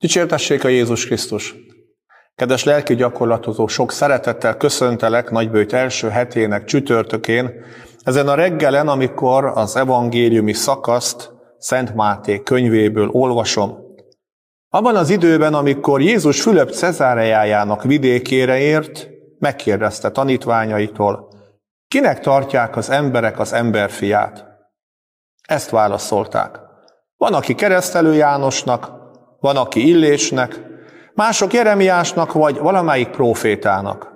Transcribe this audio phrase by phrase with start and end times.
[0.00, 1.54] Dicsértessék a Jézus Krisztus!
[2.34, 7.50] Kedves lelki gyakorlatozó, sok szeretettel köszöntelek nagybőjt első hetének csütörtökén,
[8.02, 13.78] ezen a reggelen, amikor az evangéliumi szakaszt Szent Máté könyvéből olvasom.
[14.68, 19.08] Abban az időben, amikor Jézus Fülöp Cezárejájának vidékére ért,
[19.38, 21.28] megkérdezte tanítványaitól,
[21.88, 24.46] kinek tartják az emberek az emberfiát?
[25.48, 26.60] Ezt válaszolták.
[27.16, 28.97] Van, aki keresztelő Jánosnak,
[29.40, 30.60] van, aki Illésnek,
[31.14, 34.12] mások Jeremiásnak, vagy valamelyik profétának.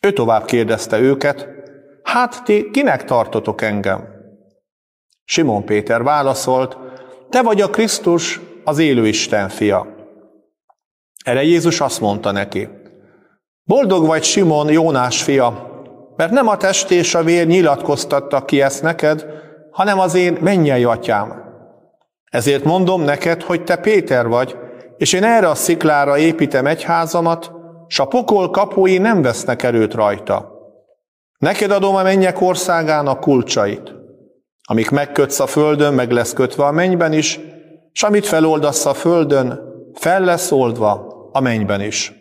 [0.00, 1.48] Ő tovább kérdezte őket,
[2.02, 4.08] hát ti kinek tartotok engem?
[5.24, 6.76] Simon Péter válaszolt,
[7.30, 9.86] te vagy a Krisztus, az élő Isten fia.
[11.24, 12.68] Erre Jézus azt mondta neki,
[13.64, 15.66] boldog vagy Simon, Jónás fia,
[16.16, 19.26] mert nem a test és a vér nyilatkoztatta ki ezt neked,
[19.70, 21.47] hanem az én mennyei atyám.
[22.30, 24.56] Ezért mondom neked, hogy te Péter vagy,
[24.96, 27.52] és én erre a sziklára építem egyházamat,
[27.86, 30.52] s a pokol kapui nem vesznek erőt rajta.
[31.38, 33.94] Neked adom a mennyek országának kulcsait.
[34.62, 37.40] Amik megkötsz a földön, meg lesz kötve a mennyben is,
[37.92, 39.60] s amit feloldasz a földön,
[39.94, 42.12] fel lesz oldva a mennyben is.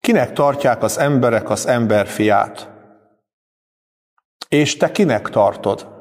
[0.00, 2.70] Kinek tartják az emberek az emberfiát?
[4.48, 5.99] És te kinek tartod?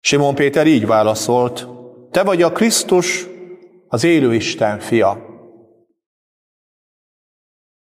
[0.00, 1.68] Simon Péter így válaszolt,
[2.10, 3.26] te vagy a Krisztus,
[3.88, 5.28] az élő Isten fia.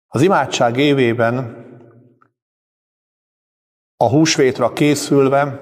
[0.07, 1.65] Az imádság évében
[3.97, 5.61] a húsvétra készülve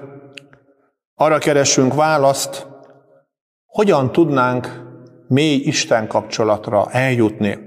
[1.14, 2.66] arra keresünk választ,
[3.66, 4.88] hogyan tudnánk
[5.28, 7.58] mély Isten kapcsolatra eljutni.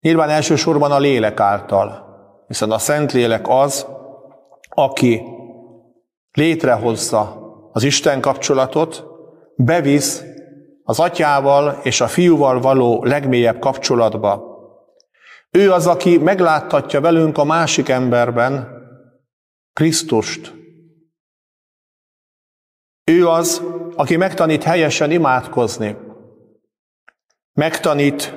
[0.00, 2.06] Nyilván elsősorban a lélek által,
[2.46, 3.86] hiszen a Szentlélek az,
[4.68, 5.22] aki
[6.36, 7.40] létrehozza
[7.72, 9.04] az Isten kapcsolatot,
[9.56, 10.22] bevisz
[10.82, 14.54] az atyával és a fiúval való legmélyebb kapcsolatba.
[15.50, 18.68] Ő az, aki megláttatja velünk a másik emberben
[19.72, 20.54] Krisztust.
[23.04, 23.62] Ő az,
[23.94, 25.96] aki megtanít helyesen imádkozni,
[27.52, 28.34] megtanít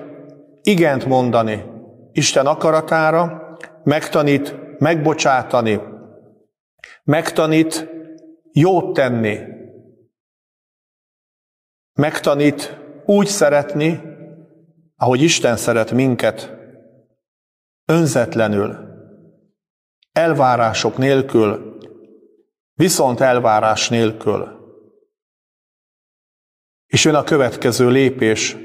[0.62, 1.66] igent mondani
[2.12, 5.82] Isten akaratára, megtanít megbocsátani,
[7.10, 7.88] megtanít
[8.52, 9.40] jót tenni,
[11.94, 14.02] megtanít úgy szeretni,
[14.96, 16.58] ahogy Isten szeret minket,
[17.86, 18.78] önzetlenül,
[20.12, 21.78] elvárások nélkül,
[22.74, 24.48] viszont elvárás nélkül.
[26.86, 28.58] És jön a következő lépés,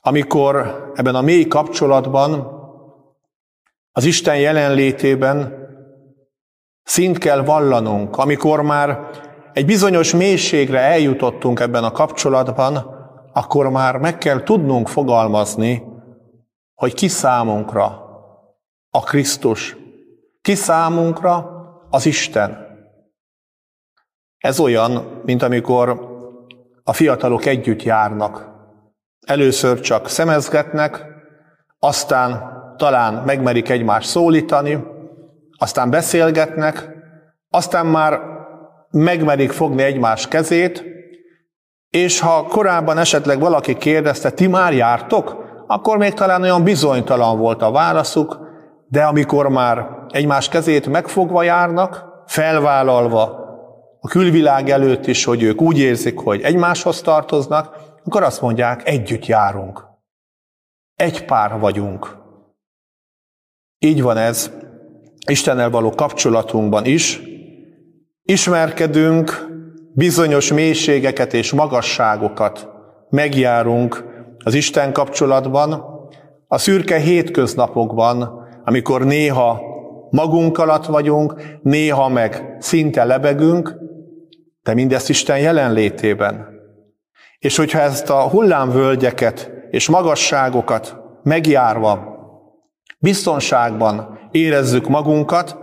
[0.00, 0.56] amikor
[0.94, 2.60] ebben a mély kapcsolatban,
[3.92, 5.61] az Isten jelenlétében
[6.82, 9.08] Szint kell vallanunk, amikor már
[9.52, 13.00] egy bizonyos mélységre eljutottunk ebben a kapcsolatban,
[13.32, 15.82] akkor már meg kell tudnunk fogalmazni,
[16.74, 18.10] hogy ki számunkra
[18.90, 19.76] a Krisztus,
[20.40, 21.50] ki számunkra
[21.90, 22.66] az Isten.
[24.38, 26.10] Ez olyan, mint amikor
[26.84, 28.50] a fiatalok együtt járnak.
[29.26, 31.04] Először csak szemezgetnek,
[31.78, 34.84] aztán talán megmerik egymást szólítani,
[35.62, 36.88] aztán beszélgetnek,
[37.50, 38.20] aztán már
[38.90, 40.84] megmerik fogni egymás kezét,
[41.90, 45.36] és ha korábban esetleg valaki kérdezte, ti már jártok,
[45.66, 48.38] akkor még talán olyan bizonytalan volt a válaszuk,
[48.88, 53.22] de amikor már egymás kezét megfogva járnak, felvállalva
[54.00, 59.26] a külvilág előtt is, hogy ők úgy érzik, hogy egymáshoz tartoznak, akkor azt mondják, együtt
[59.26, 59.84] járunk.
[60.94, 62.16] Egy pár vagyunk.
[63.78, 64.50] Így van ez
[65.26, 67.20] Istennel való kapcsolatunkban is,
[68.22, 69.50] ismerkedünk,
[69.94, 72.68] bizonyos mélységeket és magasságokat
[73.10, 74.04] megjárunk
[74.44, 75.84] az Isten kapcsolatban,
[76.48, 79.60] a szürke hétköznapokban, amikor néha
[80.10, 83.74] magunk alatt vagyunk, néha meg szinte lebegünk,
[84.62, 86.46] de mindezt Isten jelenlétében.
[87.38, 92.11] És hogyha ezt a hullámvölgyeket és magasságokat megjárva,
[93.02, 95.58] biztonságban érezzük magunkat,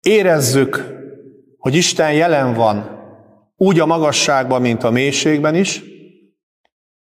[0.00, 0.96] érezzük,
[1.58, 2.96] hogy Isten jelen van,
[3.56, 5.82] úgy a magasságban, mint a mélységben is,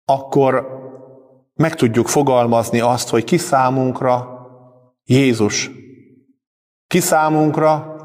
[0.06, 0.68] akkor
[1.54, 4.28] meg tudjuk fogalmazni azt, hogy ki számunkra
[5.04, 5.72] Jézus,
[6.88, 7.96] ki számunkra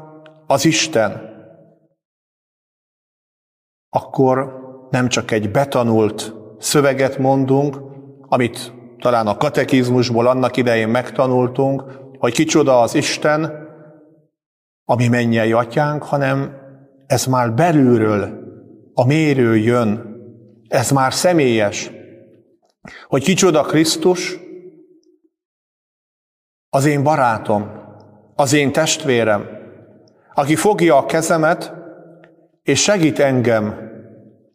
[0.47, 1.31] az Isten.
[3.89, 7.77] Akkor nem csak egy betanult szöveget mondunk,
[8.21, 11.83] amit talán a katekizmusból annak idején megtanultunk,
[12.17, 13.67] hogy kicsoda az Isten,
[14.85, 16.55] ami mennyei atyánk, hanem
[17.05, 18.41] ez már belülről,
[18.93, 20.15] a mérő jön,
[20.67, 21.91] ez már személyes.
[23.07, 24.37] Hogy kicsoda Krisztus,
[26.69, 27.71] az én barátom,
[28.35, 29.47] az én testvérem,
[30.33, 31.73] aki fogja a kezemet,
[32.61, 33.91] és segít engem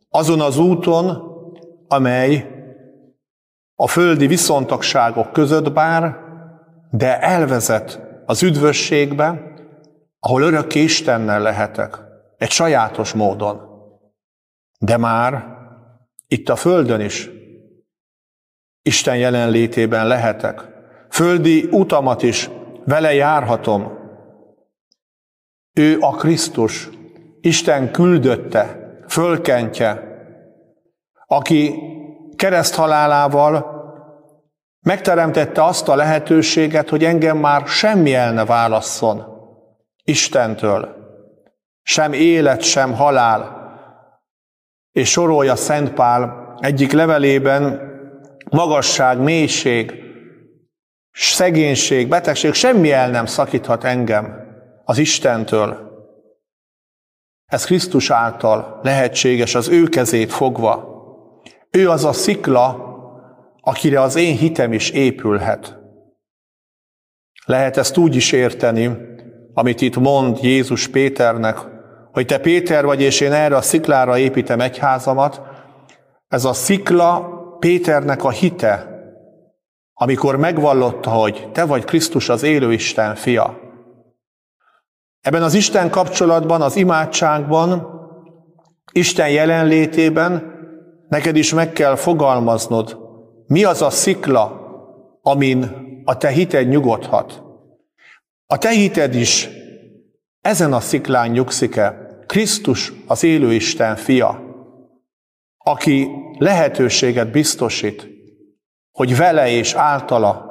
[0.08, 1.22] azon az úton,
[1.88, 2.57] amely
[3.80, 6.16] a földi viszontagságok között bár,
[6.90, 9.42] de elvezet az üdvösségbe,
[10.20, 11.98] ahol örökké Istennel lehetek,
[12.36, 13.60] egy sajátos módon.
[14.78, 15.44] De már
[16.26, 17.30] itt a Földön is
[18.82, 20.60] Isten jelenlétében lehetek.
[21.10, 22.50] Földi utamat is
[22.84, 23.98] vele járhatom.
[25.72, 26.88] Ő a Krisztus,
[27.40, 30.02] Isten küldötte, fölkentje,
[31.26, 31.74] aki
[32.38, 33.76] kereszt halálával
[34.80, 39.24] megteremtette azt a lehetőséget, hogy engem már semmi el ne válasszon
[40.04, 40.96] Istentől.
[41.82, 43.56] Sem élet, sem halál.
[44.92, 47.80] És sorolja Szent Pál egyik levelében
[48.50, 49.92] magasság, mélység,
[51.12, 54.34] szegénység, betegség, semmi el nem szakíthat engem
[54.84, 55.86] az Istentől.
[57.46, 60.97] Ez Krisztus által lehetséges, az ő kezét fogva.
[61.70, 62.86] Ő az a szikla,
[63.60, 65.78] akire az én hitem is épülhet.
[67.44, 68.96] Lehet ezt úgy is érteni,
[69.54, 71.58] amit itt mond Jézus Péternek,
[72.12, 75.40] hogy te Péter vagy, és én erre a sziklára építem egyházamat.
[76.28, 78.98] Ez a szikla Péternek a hite,
[79.94, 83.58] amikor megvallotta, hogy te vagy Krisztus az élő Isten fia.
[85.20, 87.86] Ebben az Isten kapcsolatban, az imádságban,
[88.92, 90.57] Isten jelenlétében
[91.08, 92.98] neked is meg kell fogalmaznod,
[93.46, 94.66] mi az a szikla,
[95.22, 97.42] amin a te hited nyugodhat.
[98.46, 99.48] A te hited is
[100.40, 102.06] ezen a sziklán nyugszik-e?
[102.26, 104.40] Krisztus az élő Isten fia,
[105.58, 106.08] aki
[106.38, 108.08] lehetőséget biztosít,
[108.92, 110.46] hogy vele és általa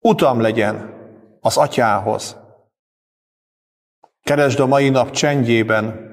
[0.00, 0.94] utam legyen
[1.40, 2.36] az atyához.
[4.22, 6.08] Keresd a mai nap csendjében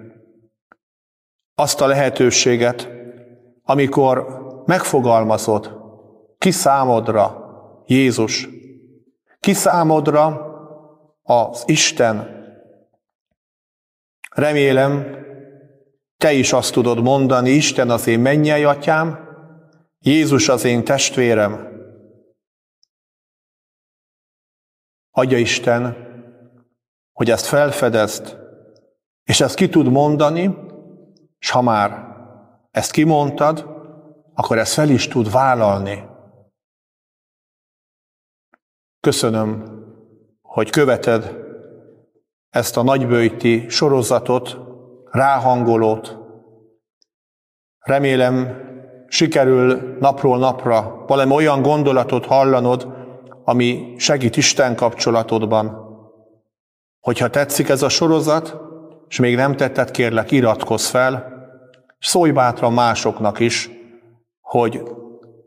[1.55, 2.96] azt a lehetőséget,
[3.69, 5.77] amikor megfogalmazod,
[6.37, 7.45] ki számodra
[7.85, 8.49] Jézus,
[9.39, 10.45] ki számodra
[11.23, 12.35] az Isten.
[14.31, 15.15] Remélem,
[16.17, 19.19] te is azt tudod mondani, Isten az én mennyei atyám,
[19.99, 21.67] Jézus az én testvérem.
[25.11, 25.95] Adja Isten,
[27.13, 28.37] hogy ezt felfedezd,
[29.23, 30.57] és ezt ki tud mondani,
[31.39, 32.16] és ha már
[32.77, 33.65] ezt kimondtad,
[34.33, 36.03] akkor ezt fel is tud vállalni.
[38.99, 39.63] Köszönöm,
[40.41, 41.45] hogy követed
[42.49, 44.57] ezt a nagybőjti sorozatot,
[45.11, 46.17] ráhangolót.
[47.79, 48.61] Remélem,
[49.07, 52.87] sikerül napról napra valami olyan gondolatot hallanod,
[53.43, 55.85] ami segít Isten kapcsolatodban.
[56.99, 58.57] Hogyha tetszik ez a sorozat,
[59.07, 61.36] és még nem tetted, kérlek, iratkozz fel,
[61.99, 63.69] szólj bátran másoknak is,
[64.41, 64.81] hogy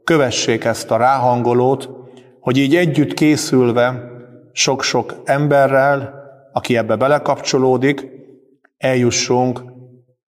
[0.04, 1.88] kövessék ezt a ráhangolót,
[2.40, 4.10] hogy így együtt készülve
[4.52, 6.14] sok-sok emberrel,
[6.52, 8.06] aki ebbe belekapcsolódik,
[8.76, 9.62] eljussunk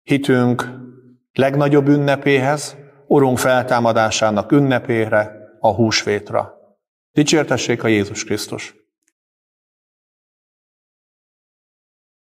[0.02, 0.80] hitünk
[1.32, 2.76] legnagyobb ünnepéhez,
[3.06, 6.54] Urunk feltámadásának ünnepére, a húsvétra.
[7.12, 8.81] Dicsértessék a Jézus Krisztus!